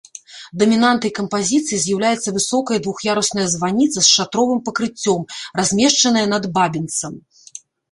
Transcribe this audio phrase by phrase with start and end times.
[0.61, 5.21] Дамінантай кампазіцыі з'яўляецца высокая двух'ярусная званіца з шатровым пакрыццём,
[5.63, 7.25] размешчаная над бабінцам.